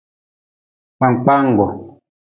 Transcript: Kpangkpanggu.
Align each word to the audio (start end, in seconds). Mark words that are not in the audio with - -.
Kpangkpanggu. 0.97 1.65